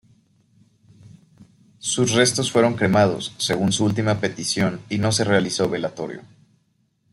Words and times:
Sus 1.77 2.13
restos 2.13 2.51
fueron 2.51 2.73
cremados, 2.73 3.35
según 3.37 3.71
su 3.71 3.85
última 3.85 4.19
petición 4.19 4.79
y 4.89 4.97
no 4.97 5.11
se 5.11 5.23
realizó 5.25 5.69
velatorio. 5.69 6.23